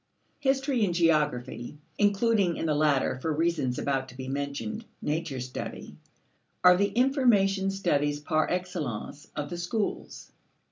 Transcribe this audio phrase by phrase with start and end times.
[0.39, 5.95] History and geography including in the latter, for reasons about to be mentioned, nature study
[6.63, 10.31] are the information studies par excellence of the schools.